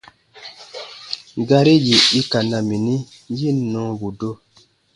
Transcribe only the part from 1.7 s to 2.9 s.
yì i ka na mi,